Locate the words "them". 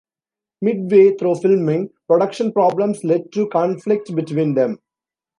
4.55-4.79